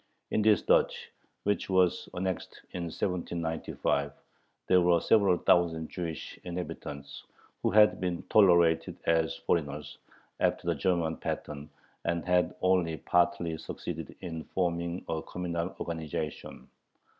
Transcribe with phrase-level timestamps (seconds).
[0.31, 0.95] In this Duchy,
[1.43, 4.11] which was annexed in 1795,
[4.65, 7.21] there were several thousand Jewish inhabitants,
[7.61, 9.99] who had been "tolerated" as foreigners,
[10.39, 11.69] after the German pattern,
[12.03, 16.67] and had only partly succeeded in forming a communal organization.